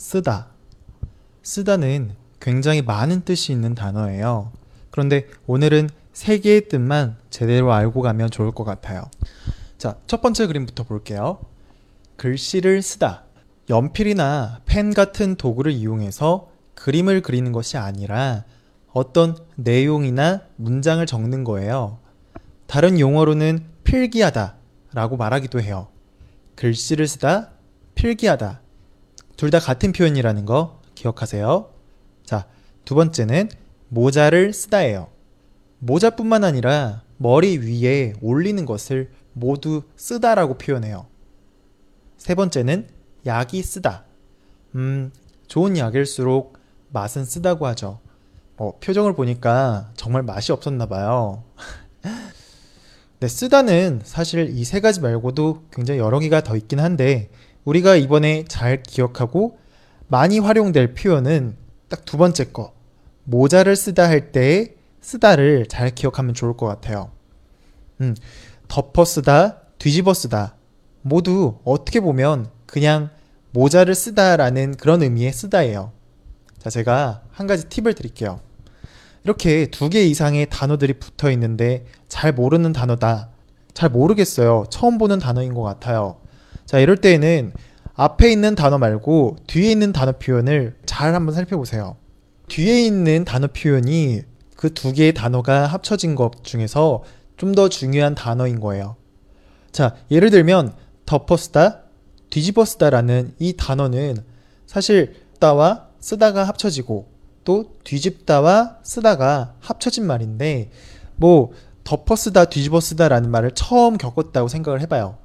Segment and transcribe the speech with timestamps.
[0.00, 0.48] 쓰다.
[1.42, 4.50] 쓰다는 굉장히 많은 뜻이 있는 단어예요.
[4.90, 9.02] 그런데 오늘은 세 개의 뜻만 제대로 알고 가면 좋을 것 같아요.
[9.76, 11.40] 자, 첫 번째 그림부터 볼게요.
[12.16, 13.24] 글씨를 쓰다.
[13.68, 18.44] 연필이나 펜 같은 도구를 이용해서 그림을 그리는 것이 아니라
[18.92, 21.98] 어떤 내용이나 문장을 적는 거예요.
[22.66, 24.56] 다른 용어로는 필기하다
[24.94, 25.88] 라고 말하기도 해요.
[26.56, 27.50] 글씨를 쓰다,
[27.94, 28.60] 필기하다.
[29.40, 31.70] 둘 다 같은 표현이라는 거 기억하세요.
[32.26, 32.46] 자,
[32.84, 33.48] 두 번째는
[33.88, 35.08] 모자를 쓰다예요.
[35.78, 41.06] 모자뿐만 아니라 머리 위에 올리는 것을 모두 쓰다라고 표현해요.
[42.18, 42.88] 세 번째는
[43.24, 44.04] 약이 쓰다.
[44.74, 45.10] 음,
[45.46, 46.58] 좋은 약일수록
[46.90, 47.98] 맛은 쓰다고 하죠.
[48.58, 51.44] 어, 표정을 보니까 정말 맛이 없었나 봐요.
[53.20, 57.30] 네, 쓰다는 사실 이 세 가지 말고도 굉장히 여러 개가 더 있긴 한데
[57.64, 59.58] 우리가 이번에 잘 기억하고
[60.08, 61.56] 많이 활용될 표현은
[61.88, 62.72] 딱 두 번째 거.
[63.24, 67.10] 모자를 쓰다 할 때 쓰다를 잘 기억하면 좋을 것 같아요.
[68.00, 68.14] 음,
[68.68, 70.56] 덮어 쓰다, 뒤집어 쓰다.
[71.02, 73.10] 모두 어떻게 보면 그냥
[73.52, 75.92] 모자를 쓰다라는 그런 의미의 쓰다예요.
[76.58, 78.40] 자, 제가 한 가지 팁을 드릴게요.
[79.24, 83.30] 이렇게 두 개 이상의 단어들이 붙어 있는데 잘 모르는 단어다.
[83.74, 84.64] 잘 모르겠어요.
[84.70, 86.20] 처음 보는 단어인 것 같아요.
[86.70, 87.52] 자, 이럴 때에는
[87.94, 91.96] 앞에 있는 단어 말고 뒤에 있는 단어 표현을 잘 한번 살펴보세요.
[92.46, 94.22] 뒤에 있는 단어 표현이
[94.54, 97.02] 그 두 개의 단어가 합쳐진 것 중에서
[97.36, 98.94] 좀 더 중요한 단어인 거예요.
[99.72, 100.72] 자, 예를 들면
[101.06, 101.80] 덮어 쓰다,
[102.30, 104.18] 뒤집어 쓰다라는 이 단어는
[104.68, 107.08] 사실 쓰다와 쓰다가 합쳐지고
[107.42, 110.70] 또 뒤집다와 쓰다가 합쳐진 말인데
[111.16, 111.50] 뭐
[111.82, 115.19] 덮어 쓰다, 뒤집어 쓰다라는 말을 처음 겪었다고 생각을 해봐요.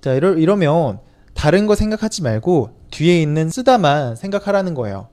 [0.00, 1.00] 자, 이러, 이러면
[1.34, 5.08] 다른 거 생각하지 말고 뒤에 있는 쓰다만 생각하라는 거예요.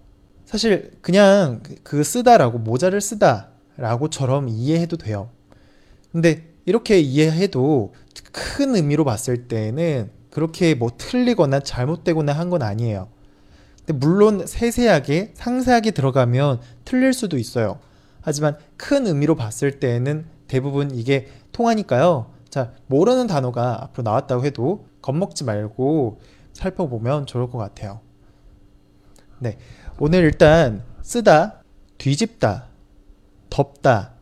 [0.45, 5.30] 사실 그냥 그 쓰다라고 모자를 쓰다라고처럼 이해해도 돼요.
[6.11, 7.93] 근데 이렇게 이해해도
[8.32, 13.08] 큰 의미로 봤을 때는 그렇게 뭐 틀리거나 잘못되거나 한 건 아니에요.
[13.86, 17.80] 근데 물론 세세하게 상세하게 들어가면 틀릴 수도 있어요.
[18.21, 22.32] 하지만 큰 의미로 봤을 때는 대부분 이게 통하니까요.
[22.55, 26.21] 자, 모르는 단어가 앞으로 나왔다고 해도 겁먹지 말고
[26.54, 27.99] 살펴보면 좋을 것 같아요.
[29.39, 29.58] 네.
[29.99, 31.61] 오늘 일단 쓰다,
[31.98, 32.67] 뒤집다,
[33.49, 34.14] 덮다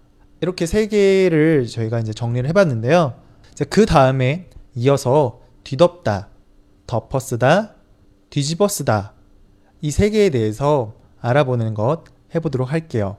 [0.41, 3.13] 이렇게 세 개를 저희가 이제 정리를 해봤는데요.
[3.69, 6.29] 그 다음에 이어서 뒤덮다,
[6.87, 7.75] 덮어 쓰다,
[8.31, 9.13] 뒤집어 쓰다
[9.83, 13.17] 이 세 개에 대해서 알아보는 것 해보도록 할게요.